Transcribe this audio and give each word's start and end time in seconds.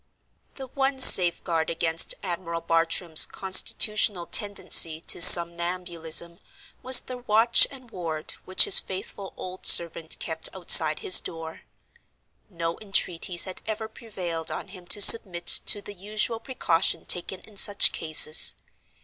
The 0.55 0.65
one 0.65 0.99
safeguard 0.99 1.69
against 1.69 2.15
Admiral 2.23 2.61
Bartram's 2.61 3.27
constitutional 3.27 4.25
tendency 4.25 4.99
to 5.01 5.21
somnambulism 5.21 6.39
was 6.81 7.01
the 7.01 7.17
watch 7.17 7.67
and 7.69 7.91
ward 7.91 8.31
which 8.43 8.63
his 8.63 8.79
faithful 8.79 9.31
old 9.37 9.67
servant 9.67 10.17
kept 10.17 10.49
outside 10.55 11.01
his 11.01 11.19
door. 11.19 11.65
No 12.49 12.79
entreaties 12.79 13.43
had 13.43 13.61
ever 13.67 13.87
prevailed 13.87 14.49
on 14.49 14.69
him 14.69 14.87
to 14.87 15.03
submit 15.03 15.45
to 15.67 15.83
the 15.83 15.93
usual 15.93 16.39
precaution 16.39 17.05
taken 17.05 17.39
in 17.41 17.55
such 17.55 17.91
cases. 17.91 18.55